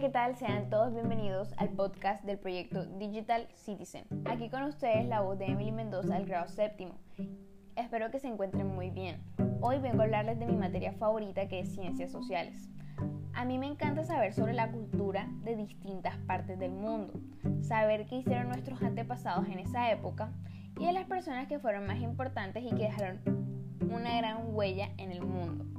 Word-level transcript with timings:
¿qué 0.00 0.10
tal? 0.10 0.36
Sean 0.36 0.70
todos 0.70 0.94
bienvenidos 0.94 1.52
al 1.56 1.70
podcast 1.70 2.22
del 2.22 2.38
proyecto 2.38 2.84
Digital 2.84 3.48
Citizen. 3.52 4.04
Aquí 4.26 4.48
con 4.48 4.62
ustedes 4.62 5.04
la 5.08 5.22
voz 5.22 5.40
de 5.40 5.46
Emily 5.46 5.72
Mendoza 5.72 6.14
del 6.14 6.26
grado 6.26 6.46
séptimo. 6.46 7.00
Espero 7.74 8.08
que 8.12 8.20
se 8.20 8.28
encuentren 8.28 8.68
muy 8.68 8.90
bien. 8.90 9.20
Hoy 9.60 9.80
vengo 9.80 10.02
a 10.02 10.04
hablarles 10.04 10.38
de 10.38 10.46
mi 10.46 10.56
materia 10.56 10.92
favorita 10.92 11.48
que 11.48 11.58
es 11.58 11.74
ciencias 11.74 12.12
sociales. 12.12 12.70
A 13.34 13.44
mí 13.44 13.58
me 13.58 13.66
encanta 13.66 14.04
saber 14.04 14.32
sobre 14.32 14.52
la 14.52 14.70
cultura 14.70 15.28
de 15.42 15.56
distintas 15.56 16.16
partes 16.28 16.60
del 16.60 16.70
mundo, 16.70 17.14
saber 17.60 18.06
qué 18.06 18.18
hicieron 18.18 18.50
nuestros 18.50 18.80
antepasados 18.82 19.48
en 19.48 19.58
esa 19.58 19.90
época 19.90 20.32
y 20.78 20.86
de 20.86 20.92
las 20.92 21.06
personas 21.06 21.48
que 21.48 21.58
fueron 21.58 21.88
más 21.88 21.98
importantes 21.98 22.62
y 22.62 22.70
que 22.70 22.84
dejaron 22.84 23.18
una 23.90 24.16
gran 24.18 24.54
huella 24.54 24.90
en 24.96 25.10
el 25.10 25.22
mundo. 25.22 25.77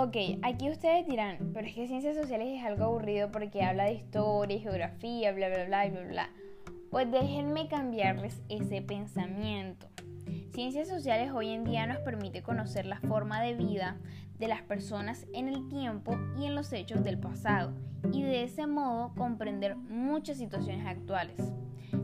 Ok, 0.00 0.16
aquí 0.42 0.70
ustedes 0.70 1.08
dirán, 1.08 1.50
pero 1.52 1.66
es 1.66 1.74
que 1.74 1.88
ciencias 1.88 2.16
sociales 2.16 2.56
es 2.56 2.64
algo 2.64 2.84
aburrido 2.84 3.32
porque 3.32 3.64
habla 3.64 3.86
de 3.86 3.94
historia, 3.94 4.60
geografía, 4.60 5.32
bla, 5.32 5.48
bla, 5.48 5.64
bla, 5.64 5.88
bla, 5.88 6.04
bla. 6.04 6.30
Pues 6.92 7.10
déjenme 7.10 7.66
cambiarles 7.66 8.40
ese 8.48 8.80
pensamiento. 8.80 9.88
Ciencias 10.54 10.86
sociales 10.86 11.32
hoy 11.34 11.48
en 11.48 11.64
día 11.64 11.84
nos 11.88 11.98
permite 11.98 12.44
conocer 12.44 12.86
la 12.86 13.00
forma 13.00 13.42
de 13.42 13.54
vida 13.54 13.96
de 14.38 14.46
las 14.46 14.62
personas 14.62 15.26
en 15.34 15.48
el 15.48 15.66
tiempo 15.66 16.16
y 16.38 16.46
en 16.46 16.54
los 16.54 16.72
hechos 16.72 17.02
del 17.02 17.18
pasado 17.18 17.72
y 18.12 18.22
de 18.22 18.44
ese 18.44 18.68
modo 18.68 19.12
comprender 19.16 19.74
muchas 19.74 20.38
situaciones 20.38 20.86
actuales. 20.86 21.42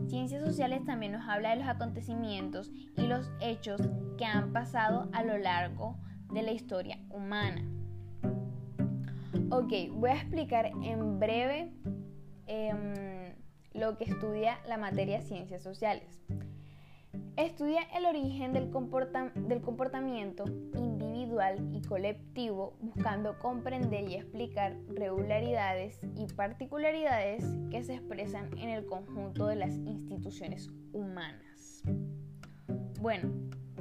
Ciencias 0.09 0.43
sociales 0.43 0.83
también 0.83 1.13
nos 1.13 1.29
habla 1.29 1.51
de 1.51 1.61
los 1.61 1.69
acontecimientos 1.69 2.73
y 2.97 3.03
los 3.03 3.31
hechos 3.39 3.79
que 4.17 4.25
han 4.25 4.51
pasado 4.51 5.07
a 5.13 5.23
lo 5.23 5.37
largo 5.37 5.97
de 6.33 6.41
la 6.41 6.51
historia 6.51 6.99
humana. 7.09 7.63
Ok, 9.51 9.73
voy 9.91 10.09
a 10.09 10.15
explicar 10.15 10.65
en 10.83 11.19
breve 11.19 11.71
em, 12.47 13.33
lo 13.73 13.97
que 13.97 14.05
estudia 14.05 14.59
la 14.67 14.77
materia 14.77 15.21
Ciencias 15.21 15.61
Sociales. 15.61 16.21
Estudia 17.37 17.81
el 17.95 18.05
origen 18.05 18.53
del, 18.53 18.71
del 19.47 19.61
comportamiento 19.61 20.45
individual 20.73 21.69
y 21.73 21.81
colectivo 21.81 22.77
buscando 22.79 23.37
comprender 23.39 24.09
y 24.09 24.15
explicar 24.15 24.77
regularidades 24.87 25.99
y 26.15 26.27
particularidades 26.33 27.43
que 27.71 27.83
se 27.83 27.95
expresan 27.95 28.57
en 28.57 28.69
el 28.69 28.85
conjunto 28.85 29.47
de 29.47 29.57
las 29.57 29.75
instituciones 29.75 30.69
humanas. 30.93 31.83
Bueno, 33.01 33.29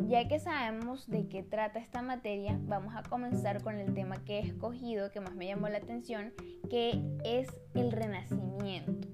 ya 0.09 0.27
que 0.29 0.39
sabemos 0.39 1.09
de 1.09 1.29
qué 1.29 1.43
trata 1.43 1.79
esta 1.79 2.03
materia, 2.03 2.59
vamos 2.63 2.95
a 2.97 3.03
comenzar 3.03 3.63
con 3.63 3.79
el 3.79 3.95
tema 3.95 4.25
que 4.25 4.39
he 4.39 4.43
escogido, 4.43 5.11
que 5.11 5.21
más 5.21 5.35
me 5.35 5.47
llamó 5.47 5.69
la 5.69 5.79
atención, 5.79 6.33
que 6.69 7.03
es 7.25 7.49
el 7.75 7.93
renacimiento. 7.93 9.09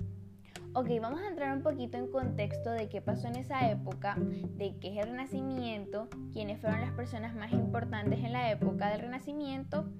Ok, 0.72 0.88
vamos 1.00 1.20
a 1.20 1.28
entrar 1.28 1.56
un 1.56 1.64
poquito 1.64 1.98
en 1.98 2.06
contexto 2.10 2.70
de 2.70 2.88
qué 2.88 3.00
pasó 3.00 3.26
en 3.26 3.36
esa 3.36 3.70
época, 3.70 4.16
de 4.16 4.76
qué 4.78 4.92
es 4.92 4.98
el 4.98 5.10
renacimiento, 5.10 6.08
quiénes 6.32 6.60
fueron 6.60 6.80
las 6.80 6.92
personas 6.92 7.34
más 7.34 7.52
importantes 7.52 8.20
en 8.20 8.32
la 8.32 8.52
época 8.52 8.90
del 8.90 9.00
renacimiento, 9.00 9.90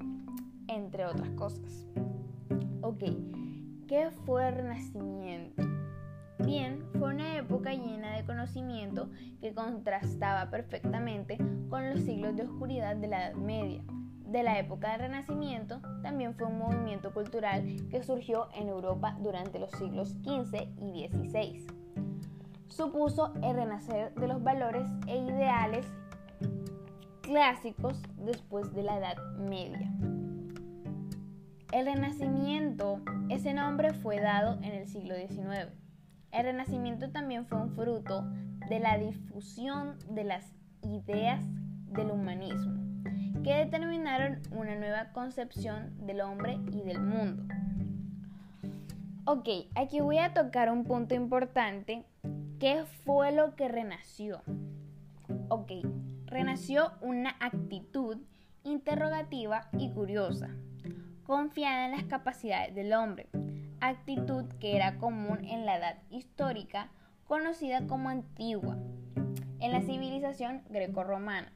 entre 0.69 1.07
otras 1.07 1.31
cosas. 1.31 1.89
Ok, 2.83 3.03
¿qué 3.89 4.11
fue 4.25 4.47
el 4.49 4.55
renacimiento? 4.55 5.70
Bien, 6.45 6.83
fue 6.99 7.11
una 7.11 7.37
época 7.37 7.75
llena 7.75 8.17
de 8.17 8.25
conocimiento 8.25 9.11
que 9.41 9.53
contrastaba 9.53 10.51
perfectamente 10.51 11.37
con 11.69 11.89
los 11.91 12.01
siglos 12.01 12.35
de 12.35 12.45
oscuridad 12.45 12.97
de 12.97 13.09
la 13.09 13.29
Edad 13.29 13.37
Media. 13.37 13.83
De 14.25 14.43
la 14.43 14.59
época 14.59 14.93
del 14.93 15.01
Renacimiento 15.01 15.81
también 16.03 16.35
fue 16.35 16.47
un 16.47 16.59
movimiento 16.59 17.13
cultural 17.13 17.65
que 17.91 18.03
surgió 18.03 18.49
en 18.55 18.69
Europa 18.69 19.17
durante 19.21 19.59
los 19.59 19.71
siglos 19.73 20.17
XV 20.23 20.69
y 20.79 21.09
XVI. 21.09 21.67
Supuso 22.69 23.35
el 23.43 23.57
renacer 23.57 24.15
de 24.15 24.29
los 24.29 24.43
valores 24.43 24.89
e 25.09 25.19
ideales 25.19 25.87
clásicos 27.21 28.01
después 28.17 28.73
de 28.73 28.83
la 28.83 28.97
Edad 28.97 29.17
Media. 29.37 29.93
El 31.73 31.87
Renacimiento, 31.87 33.01
ese 33.29 33.53
nombre 33.53 33.93
fue 33.93 34.21
dado 34.21 34.59
en 34.63 34.73
el 34.73 34.87
siglo 34.87 35.15
XIX 35.15 35.90
el 36.33 36.45
Renacimiento 36.45 37.11
también 37.11 37.47
fue 37.47 37.61
un 37.61 37.71
fruto 37.75 38.25
de 38.69 38.79
la 38.79 38.99
difusión 38.99 39.99
de 40.09 40.25
las 40.25 40.53
ideas 40.83 41.41
del 41.89 42.11
humanismo, 42.11 42.81
que 43.43 43.55
determinaron 43.55 44.41
una 44.53 44.77
nueva 44.77 45.13
concepción 45.13 46.07
del 46.07 46.21
hombre 46.21 46.59
y 46.73 46.83
del 46.83 47.01
mundo. 47.01 47.43
Ok, 49.25 49.49
aquí 49.75 50.01
voy 50.01 50.19
a 50.19 50.33
tocar 50.33 50.71
un 50.71 50.85
punto 50.85 51.15
importante. 51.15 52.05
¿Qué 52.59 52.85
fue 53.05 53.33
lo 53.33 53.55
que 53.57 53.69
renació? 53.69 54.43
Ok, 55.49 55.73
renació 56.27 56.93
una 57.01 57.37
actitud 57.41 58.19
interrogativa 58.65 59.69
y 59.79 59.91
curiosa, 59.91 60.51
confiada 61.25 61.87
en 61.87 61.93
las 61.93 62.05
capacidades 62.05 62.75
del 62.75 62.93
hombre, 62.93 63.29
actitud 63.81 64.45
que 64.61 64.77
era 64.77 64.99
común 64.99 65.45
en 65.45 65.67
la 65.67 65.77
edad 65.77 65.97
histórica 66.11 66.91
conocida 67.25 67.87
como 67.87 68.09
antigua, 68.09 68.77
en 69.61 69.73
la 69.73 69.83
civilización 69.83 70.63
grecorromana. 70.69 71.53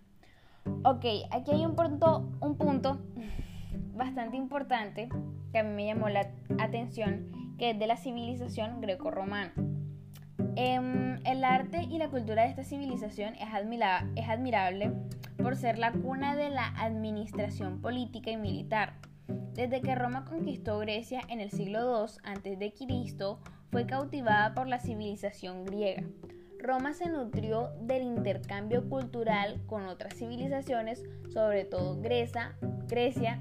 Ok, 0.84 1.04
aquí 1.30 1.50
hay 1.50 1.64
un 1.66 1.74
punto, 1.74 2.30
un 2.40 2.56
punto 2.56 3.00
bastante 3.94 4.36
importante 4.36 5.08
que 5.52 5.58
a 5.58 5.62
mí 5.62 5.70
me 5.70 5.86
llamó 5.86 6.08
la 6.08 6.30
atención, 6.58 7.30
que 7.58 7.70
es 7.70 7.78
de 7.78 7.86
la 7.86 7.96
civilización 7.96 8.80
grecorromana. 8.80 9.52
Em, 10.56 11.18
el 11.26 11.44
arte 11.44 11.82
y 11.82 11.98
la 11.98 12.08
cultura 12.08 12.42
de 12.42 12.50
esta 12.50 12.64
civilización 12.64 13.34
es, 13.34 13.48
es 14.16 14.28
admirable 14.28 14.92
por 15.42 15.56
ser 15.56 15.78
la 15.78 15.92
cuna 15.92 16.36
de 16.36 16.50
la 16.50 16.68
administración 16.78 17.80
política 17.80 18.30
y 18.30 18.36
militar 18.36 18.94
desde 19.54 19.80
que 19.80 19.94
Roma 19.94 20.24
conquistó 20.24 20.78
Grecia 20.78 21.20
en 21.28 21.40
el 21.40 21.50
siglo 21.50 22.06
II 22.06 22.16
a.C., 22.24 22.74
fue 23.70 23.86
cautivada 23.86 24.54
por 24.54 24.68
la 24.68 24.78
civilización 24.78 25.64
griega. 25.64 26.04
Roma 26.60 26.94
se 26.94 27.08
nutrió 27.08 27.70
del 27.82 28.02
intercambio 28.02 28.88
cultural 28.88 29.60
con 29.66 29.86
otras 29.86 30.14
civilizaciones, 30.14 31.02
sobre 31.28 31.64
todo 31.64 32.00
Grecia, 32.00 32.56
Grecia 32.88 33.38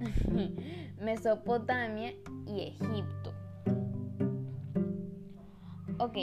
Mesopotamia 0.99 2.13
y 2.45 2.61
Egipto. 2.61 3.33
Ok. 5.99 6.17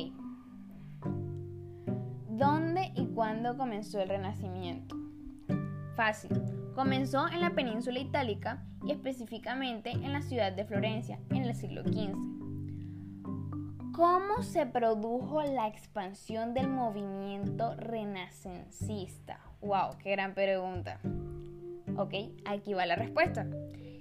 ¿Dónde 2.28 2.93
y 2.95 3.07
cuándo 3.07 3.57
comenzó 3.57 4.01
el 4.01 4.09
Renacimiento? 4.09 4.97
Fácil. 5.97 6.59
Comenzó 6.75 7.26
en 7.28 7.41
la 7.41 7.50
península 7.50 7.98
itálica 7.98 8.62
y 8.84 8.92
específicamente 8.92 9.91
en 9.91 10.12
la 10.12 10.22
ciudad 10.22 10.53
de 10.53 10.64
Florencia 10.64 11.19
en 11.31 11.44
el 11.44 11.54
siglo 11.54 11.82
XV. 11.82 12.14
¿Cómo 13.92 14.42
se 14.42 14.66
produjo 14.66 15.42
la 15.42 15.66
expansión 15.66 16.54
del 16.54 16.69
movimiento 16.69 17.75
renacentista? 17.75 19.41
¡Wow! 19.60 19.98
¡Qué 20.03 20.12
gran 20.12 20.32
pregunta! 20.32 21.00
Ok, 21.97 22.14
aquí 22.47 22.72
va 22.72 22.86
la 22.86 22.97
respuesta. 22.97 23.47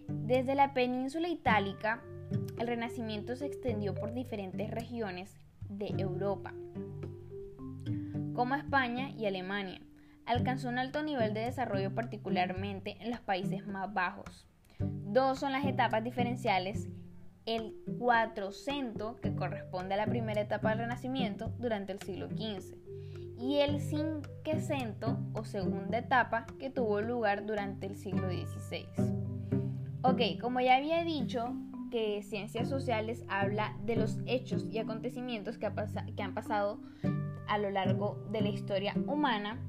Desde 0.08 0.56
la 0.56 0.74
península 0.74 1.28
itálica, 1.28 2.02
el 2.60 2.68
renacimiento 2.68 3.36
se 3.36 3.48
extendió 3.48 3.96
por 3.96 4.14
diferentes 4.14 4.70
regiones 4.70 5.36
de 5.70 5.88
Europa, 5.98 6.54
como 8.34 8.56
España 8.56 9.10
y 9.10 9.26
Alemania 9.26 9.82
alcanzó 10.30 10.70
un 10.70 10.78
alto 10.78 11.02
nivel 11.02 11.34
de 11.34 11.42
desarrollo 11.42 11.96
particularmente 11.96 12.98
en 13.00 13.10
los 13.10 13.20
países 13.20 13.66
más 13.66 13.92
bajos. 13.92 14.48
Dos 14.78 15.40
son 15.40 15.52
las 15.52 15.66
etapas 15.66 16.04
diferenciales, 16.04 16.88
el 17.48 17.74
cuatrocento, 17.98 19.20
que 19.22 19.34
corresponde 19.36 19.96
a 19.96 19.98
la 19.98 20.06
primera 20.06 20.40
etapa 20.40 20.70
del 20.70 20.80
Renacimiento 20.80 21.52
durante 21.58 21.94
el 21.94 22.02
siglo 22.02 22.28
XV, 22.28 22.78
y 23.40 23.58
el 23.58 23.82
cinquecento 23.82 25.18
o 25.34 25.46
segunda 25.46 25.98
etapa 25.98 26.46
que 26.60 26.70
tuvo 26.70 27.02
lugar 27.02 27.48
durante 27.48 27.88
el 27.88 27.98
siglo 27.98 28.30
XVI. 28.30 28.86
Ok, 30.04 30.40
como 30.40 30.60
ya 30.60 30.76
había 30.76 31.04
dicho, 31.04 31.56
que 31.90 32.22
Ciencias 32.22 32.70
Sociales 32.70 33.24
habla 33.30 33.76
de 33.84 33.96
los 33.96 34.20
hechos 34.28 34.68
y 34.70 34.78
acontecimientos 34.78 35.58
que, 35.58 35.72
que 36.16 36.22
han 36.22 36.36
pasado 36.36 36.80
a 37.48 37.58
lo 37.58 37.72
largo 37.72 38.24
de 38.30 38.42
la 38.42 38.50
historia 38.50 38.94
humana, 39.08 39.60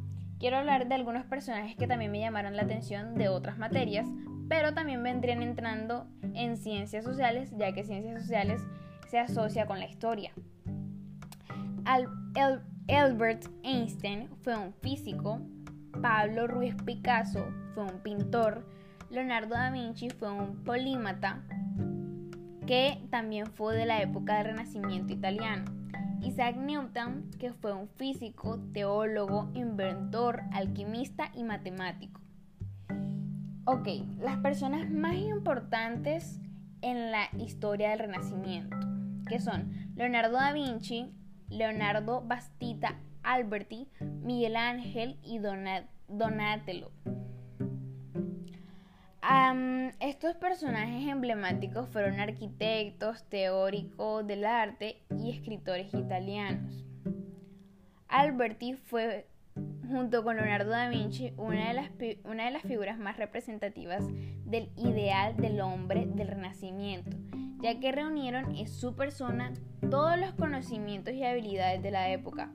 Quiero 0.41 0.57
hablar 0.57 0.89
de 0.89 0.95
algunos 0.95 1.27
personajes 1.27 1.77
que 1.77 1.87
también 1.87 2.11
me 2.11 2.19
llamaron 2.19 2.57
la 2.57 2.63
atención 2.63 3.15
de 3.15 3.29
otras 3.29 3.59
materias, 3.59 4.09
pero 4.49 4.73
también 4.73 5.03
vendrían 5.03 5.43
entrando 5.43 6.07
en 6.33 6.57
ciencias 6.57 7.05
sociales, 7.05 7.53
ya 7.59 7.73
que 7.75 7.85
ciencias 7.85 8.23
sociales 8.23 8.63
se 9.07 9.19
asocia 9.19 9.67
con 9.67 9.79
la 9.79 9.85
historia. 9.85 10.33
Albert 12.89 13.45
Einstein 13.63 14.31
fue 14.43 14.57
un 14.57 14.73
físico, 14.73 15.43
Pablo 16.01 16.47
Ruiz 16.47 16.75
Picasso 16.87 17.47
fue 17.75 17.85
un 17.85 18.01
pintor, 18.03 18.67
Leonardo 19.11 19.55
da 19.55 19.71
Vinci 19.71 20.09
fue 20.09 20.33
un 20.33 20.65
polímata, 20.65 21.43
que 22.67 22.99
también 23.11 23.45
fue 23.45 23.77
de 23.77 23.85
la 23.85 24.01
época 24.01 24.39
del 24.39 24.47
Renacimiento 24.47 25.13
italiano. 25.13 25.80
Isaac 26.23 26.57
Newton, 26.57 27.31
que 27.39 27.53
fue 27.53 27.73
un 27.73 27.89
físico, 27.89 28.59
teólogo, 28.73 29.51
inventor, 29.55 30.43
alquimista 30.53 31.31
y 31.35 31.45
matemático. 31.45 32.21
Ok, 33.65 33.89
las 34.19 34.39
personas 34.39 34.91
más 34.91 35.15
importantes 35.15 36.41
en 36.83 37.11
la 37.11 37.29
historia 37.39 37.91
del 37.91 38.01
Renacimiento, 38.01 38.77
que 39.29 39.41
son 39.41 39.73
Leonardo 39.97 40.37
da 40.37 40.53
Vinci, 40.53 41.13
Leonardo 41.49 42.23
Bastita 42.23 42.99
Alberti, 43.23 43.89
Miguel 44.23 44.57
Ángel 44.57 45.19
y 45.23 45.41
Donatello. 46.09 46.91
Estos 50.01 50.35
personajes 50.37 51.09
emblemáticos 51.09 51.89
fueron 51.89 52.19
arquitectos, 52.19 53.25
teóricos 53.29 54.27
del 54.27 54.45
arte 54.45 55.03
y 55.19 55.31
escritores 55.31 55.95
italianos. 55.95 56.85
Alberti 58.09 58.75
fue 58.75 59.29
junto 59.89 60.25
con 60.25 60.37
Leonardo 60.37 60.71
da 60.71 60.89
Vinci, 60.89 61.33
una 61.37 61.69
de, 61.69 61.75
las, 61.75 61.91
una 62.25 62.45
de 62.45 62.51
las 62.51 62.63
figuras 62.63 62.99
más 62.99 63.17
representativas 63.19 64.05
del 64.45 64.71
ideal 64.77 65.37
del 65.37 65.61
hombre 65.61 66.07
del 66.07 66.29
Renacimiento, 66.29 67.17
ya 67.61 67.79
que 67.79 67.93
reunieron 67.93 68.57
en 68.57 68.69
su 68.69 68.95
persona 68.95 69.53
todos 69.91 70.19
los 70.19 70.33
conocimientos 70.35 71.15
y 71.15 71.25
habilidades 71.25 71.83
de 71.83 71.91
la 71.91 72.11
época. 72.11 72.53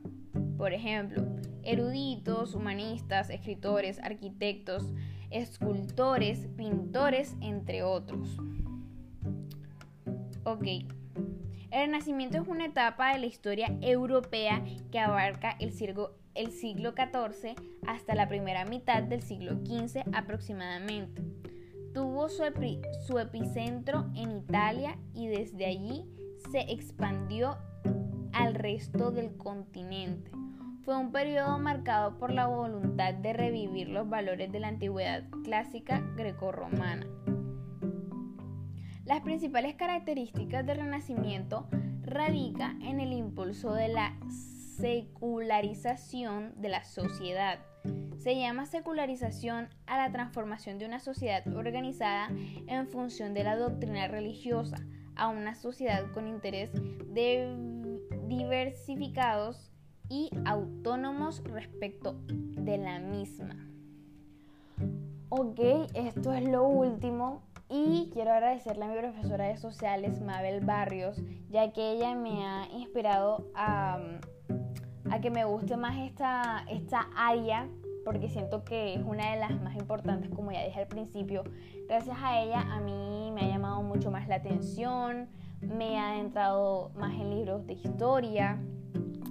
Por 0.58 0.74
ejemplo, 0.74 1.26
eruditos, 1.64 2.54
humanistas, 2.54 3.30
escritores, 3.30 4.00
arquitectos, 4.00 4.92
escultores, 5.36 6.48
pintores, 6.56 7.36
entre 7.42 7.84
otros. 7.84 8.38
Ok. 10.46 10.64
El 11.72 11.88
Renacimiento 11.88 12.38
es 12.38 12.48
una 12.48 12.66
etapa 12.66 13.12
de 13.14 13.20
la 13.20 13.26
historia 13.26 13.78
europea 13.82 14.64
que 14.92 15.00
abarca 15.00 15.58
el 15.60 15.74
siglo, 15.74 16.16
XIV 16.34 17.56
hasta 17.86 18.16
la 18.16 18.30
primera 18.30 18.64
mitad 18.66 19.04
del 19.04 19.22
siglo 19.22 19.58
XV 19.66 20.04
aproximadamente. 20.14 21.22
Tuvo 21.94 22.30
su 22.30 23.18
epicentro 23.18 24.10
en 24.16 24.38
Italia 24.38 24.98
y 25.14 25.28
desde 25.28 25.66
allí 25.66 26.06
se 26.52 26.72
expandió 26.72 27.58
al 28.32 28.56
resto 28.56 29.12
del 29.12 29.36
continente. 29.36 30.32
Fue 30.86 30.96
un 30.96 31.12
periodo 31.12 31.58
marcado 31.58 32.20
por 32.20 32.32
la 32.32 32.46
voluntad 32.46 33.16
de 33.16 33.34
revivir 33.34 33.90
los 33.90 34.08
valores 34.08 34.52
de 34.52 34.60
la 34.60 34.68
antigüedad 34.68 35.24
clásica 35.44 36.04
grecorromana. 36.16 37.08
Las 39.04 39.22
principales 39.22 39.74
características 39.74 40.64
del 40.64 40.78
Renacimiento 40.78 41.68
radica 42.04 42.76
en 42.84 43.00
el 43.00 43.14
impulso 43.14 43.74
de 43.74 43.88
la 43.88 44.16
secularización 44.78 46.54
de 46.62 46.70
la 46.70 46.84
sociedad. 46.84 47.58
Se 48.20 48.38
llama 48.38 48.68
secularización 48.68 49.70
a 49.88 49.98
la 49.98 50.12
transformación 50.12 50.78
de 50.78 50.86
una 50.86 51.00
sociedad 51.00 51.48
organizada 51.56 52.30
en 52.68 52.88
función 52.90 53.34
de 53.34 53.44
la 53.44 53.56
doctrina 53.56 54.08
religiosa 54.08 54.78
a 55.16 55.30
una 55.30 55.56
sociedad 55.56 56.12
con 56.12 56.28
interés 56.28 56.70
diversificados 58.28 59.72
y 60.10 60.30
autónomos 60.46 61.44
respecto 61.46 62.16
de 62.28 62.78
la 62.78 63.00
misma. 63.00 63.56
Ok, 65.30 65.60
esto 65.94 66.34
es 66.34 66.44
lo 66.48 66.68
último 66.68 67.42
y 67.70 68.10
quiero 68.14 68.32
agradecerle 68.32 68.86
a 68.86 68.88
mi 68.90 68.98
profesora 68.98 69.46
de 69.46 69.58
sociales, 69.58 70.22
Mabel 70.22 70.64
Barrios, 70.64 71.22
ya 71.50 71.72
que 71.74 71.92
ella 71.92 72.16
me 72.16 72.46
ha 72.46 72.68
inspirado 72.72 73.48
a 73.56 74.00
a 75.12 75.20
que 75.20 75.30
me 75.30 75.46
guste 75.46 75.78
más 75.78 75.98
esta, 75.98 76.66
esta 76.70 77.08
área 77.16 77.68
porque 78.04 78.30
siento 78.30 78.64
que 78.64 78.94
es 78.94 79.04
una 79.04 79.32
de 79.32 79.40
las 79.40 79.60
más 79.62 79.76
importantes, 79.76 80.30
como 80.30 80.52
ya 80.52 80.64
dije 80.64 80.80
al 80.80 80.88
principio. 80.88 81.44
Gracias 81.88 82.16
a 82.22 82.40
ella 82.40 82.62
a 82.62 82.80
mí 82.80 83.32
me 83.34 83.42
ha 83.42 83.48
llamado 83.48 83.82
mucho 83.82 84.12
más 84.12 84.28
la 84.28 84.36
atención, 84.36 85.28
me 85.60 86.00
ha 86.00 86.20
entrado 86.20 86.92
más 86.96 87.14
en 87.16 87.32
libros 87.32 87.66
de 87.66 87.74
historia. 87.74 88.62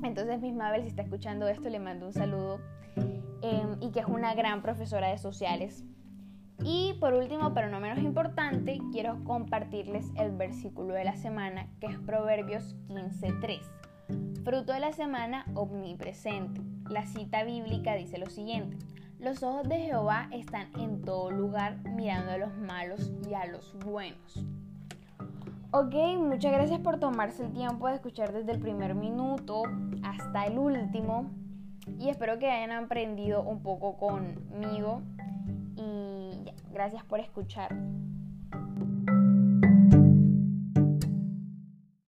Entonces, 0.05 0.41
Miss 0.41 0.55
Mabel, 0.55 0.83
si 0.83 0.89
está 0.89 1.03
escuchando 1.03 1.49
esto, 1.49 1.69
le 1.69 1.79
mando 1.79 2.06
un 2.06 2.12
saludo 2.12 2.61
em, 2.97 3.77
y 3.81 3.91
que 3.91 4.01
es 4.01 4.06
una 4.06 4.35
gran 4.35 4.62
profesora 4.62 5.09
de 5.09 5.19
sociales. 5.19 5.85
Y 6.62 6.95
por 7.01 7.15
último, 7.15 7.53
pero 7.53 7.69
no 7.69 7.81
menos 7.81 7.99
importante, 7.99 8.79
quiero 8.93 9.23
compartirles 9.25 10.06
el 10.17 10.31
versículo 10.33 10.95
de 10.95 11.05
la 11.05 11.17
semana, 11.17 11.69
que 11.81 11.87
es 11.87 11.99
Proverbios 11.99 12.77
15.3 12.89 13.61
Fruto 14.45 14.73
de 14.73 14.81
la 14.81 14.93
semana 14.93 15.47
omnipresente. 15.55 16.61
La 16.91 17.06
cita 17.06 17.45
bíblica 17.45 17.95
dice 17.95 18.19
lo 18.19 18.29
siguiente. 18.29 18.77
Los 19.19 19.43
ojos 19.43 19.67
de 19.69 19.79
Jehová 19.79 20.29
están 20.33 20.69
en 20.79 21.01
todo 21.01 21.31
lugar 21.31 21.79
mirando 21.85 22.33
a 22.33 22.39
los 22.39 22.55
malos 22.59 23.11
y 23.29 23.33
a 23.33 23.47
los 23.47 23.75
buenos. 23.79 24.45
Ok, 25.76 25.93
muchas 26.19 26.53
gracias 26.53 26.79
por 26.79 27.00
tomarse 27.00 27.44
el 27.44 27.53
tiempo 27.53 27.88
de 27.88 27.97
escuchar 27.97 28.32
desde 28.32 28.53
el 28.53 28.61
primer 28.61 28.94
minuto 28.94 29.65
hasta 30.05 30.47
el 30.47 30.56
último. 30.56 31.32
Y 31.99 32.11
espero 32.11 32.38
que 32.38 32.49
hayan 32.49 32.71
aprendido 32.71 33.43
un 33.43 33.61
poco 33.61 33.97
conmigo. 33.97 35.03
Y 35.75 36.44
gracias 36.73 37.03
por 37.03 37.19
escuchar. 37.19 37.75